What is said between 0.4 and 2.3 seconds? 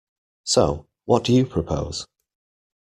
So, what do you propose?